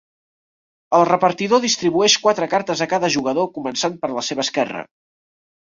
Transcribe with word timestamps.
El 0.99 1.05
repartidor 1.09 1.61
distribueix 1.65 2.15
quatre 2.25 2.49
cartes 2.55 2.83
a 2.87 2.89
cada 2.95 3.13
jugador 3.19 3.49
començant 3.61 4.03
per 4.03 4.13
la 4.17 4.27
seva 4.33 4.49
esquerra. 4.49 4.85